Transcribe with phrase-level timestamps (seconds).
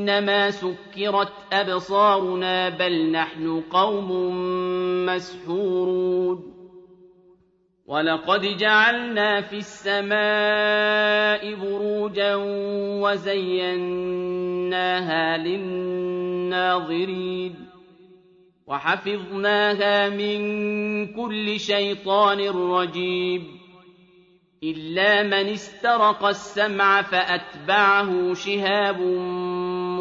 [0.00, 4.08] إنما سكرت أبصارنا بل نحن قوم
[5.06, 6.54] مسحورون.
[7.86, 12.34] ولقد جعلنا في السماء بروجا
[13.04, 13.76] وزيناها
[15.36, 16.90] للناظرين.
[18.66, 20.40] وحفظناها من
[21.06, 23.60] كل شيطان رجيم.
[24.62, 29.00] إلا من استرق السمع فأتبعه شهاب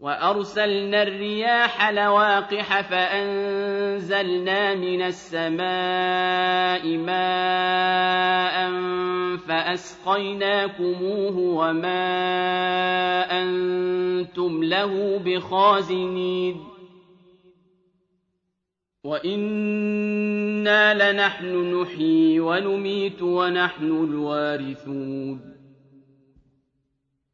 [0.00, 8.70] وأرسلنا الرياح لواقح فأنزلنا من السماء ماء
[9.48, 12.02] فأسقيناكموه وما
[13.42, 16.75] أنتم له بخازنين.
[19.06, 25.40] وإنا لنحن نحيي ونميت ونحن الوارثون.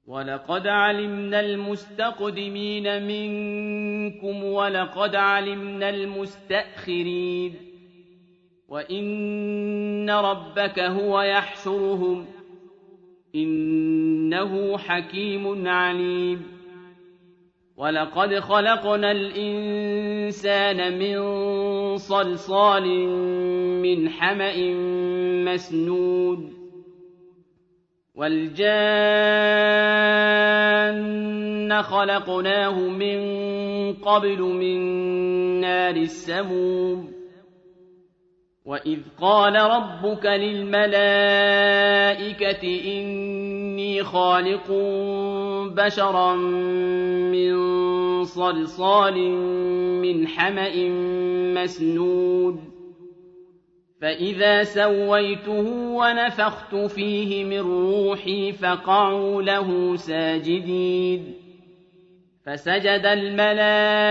[0.06, 7.55] ولقد علمنا المستقدمين منكم ولقد علمنا المستأخرين.
[8.69, 12.27] وإن ربك هو يحشرهم.
[13.34, 16.61] إنه حكيم عليم.
[17.82, 21.19] ولقد خلقنا الإنسان من
[21.97, 22.87] صلصال
[23.82, 24.56] من حمأ
[25.44, 26.53] مسنود
[28.15, 28.62] والجان
[31.83, 33.18] خلقناه من
[33.95, 34.80] قبل من
[35.60, 37.12] نار السموم
[38.65, 40.92] وإذ قال ربك للملائكة
[43.82, 44.70] إني خالق
[45.76, 46.34] بشرا
[47.32, 47.54] من
[48.24, 49.30] صلصال
[50.02, 50.88] من حمأ
[51.54, 52.60] مسنود.
[54.00, 61.34] فإذا سويته ونفخت فيه من روحي فقعوا له ساجدين.
[62.46, 64.10] فسجد الملائكة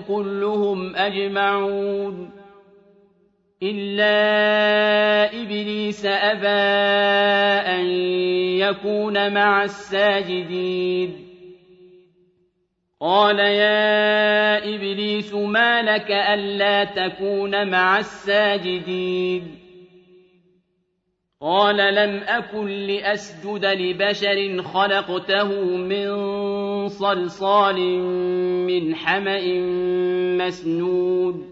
[0.00, 2.41] كلهم أجمعون.
[3.62, 6.62] إلا إبليس أبى
[7.70, 7.86] أن
[8.58, 11.28] يكون مع الساجدين
[13.00, 19.58] قال يا إبليس ما لك ألا تكون مع الساجدين
[21.40, 26.08] قال لم أكن لأسجد لبشر خلقته من
[26.88, 27.78] صلصال
[28.66, 29.42] من حمأ
[30.46, 31.51] مسنود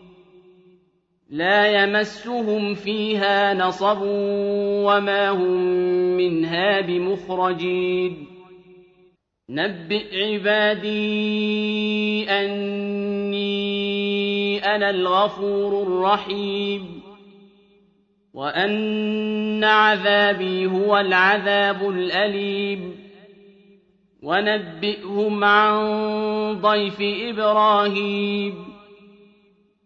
[1.31, 4.01] لا يمسهم فيها نصب
[4.85, 5.61] وما هم
[6.17, 8.27] منها بمخرجين.
[9.49, 10.89] نبئ عبادي
[12.29, 13.45] أني
[14.75, 17.01] أنا الغفور الرحيم.
[18.33, 22.95] وأن عذابي هو العذاب الأليم.
[24.23, 25.91] ونبئهم عن
[26.61, 28.70] ضيف إبراهيم.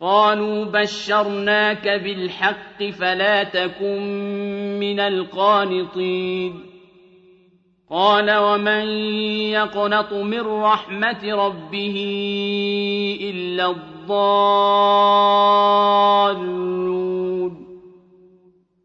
[0.00, 4.00] قالوا بشرناك بالحق فلا تكن
[4.80, 6.64] من القانطين.
[7.90, 8.86] قال ومن
[9.50, 11.96] يقنط من رحمة ربه
[13.20, 14.38] إلا الضالون.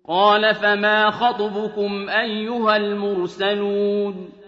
[0.07, 4.43] قال فما خطبكم أيها المرسلون؟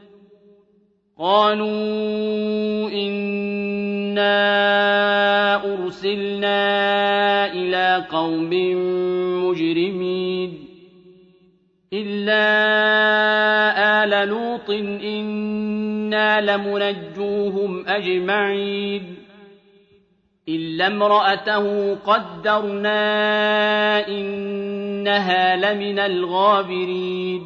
[1.19, 4.35] قالوا إنا
[5.73, 6.55] أرسلنا
[7.53, 8.49] إلى قوم
[9.45, 10.65] مجرمين
[11.93, 12.43] إلا
[14.03, 14.69] آل لوط
[15.03, 19.15] إنا لمنجوهم أجمعين
[20.49, 22.97] إلا امرأته قدرنا
[24.07, 27.45] إنها لمن الغابرين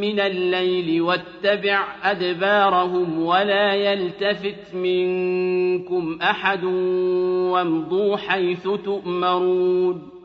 [0.00, 10.18] من الليل واتبع أدبارهم ولا يلتفت منكم أحد وامضوا حيث تؤمرون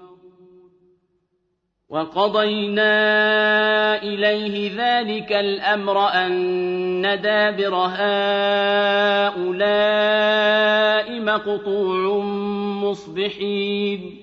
[1.90, 2.94] وقضينا
[4.04, 8.14] إليه ذلك الأمر أن دابر هؤلاء
[11.22, 12.24] مقطوع
[12.84, 14.23] مصبحين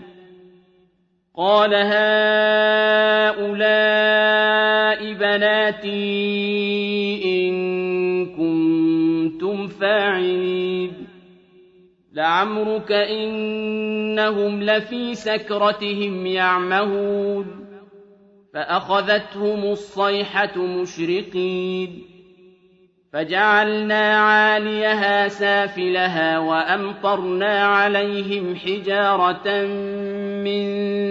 [1.37, 1.93] قال هؤلاء
[5.13, 5.91] بناتي
[7.25, 7.55] إن
[8.25, 11.07] كنتم فاعلين.
[12.13, 17.45] لعمرك إنهم لفي سكرتهم يعمهون.
[18.53, 22.05] فأخذتهم الصيحة مشرقين.
[23.13, 29.65] فجعلنا عاليها سافلها وأمطرنا عليهم حجارة
[30.43, 31.10] من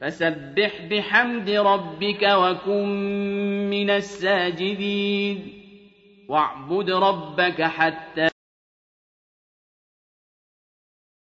[0.00, 2.88] فسبح بحمد ربك وكن
[3.70, 5.52] من الساجدين.
[6.28, 8.35] واعبد ربك حتى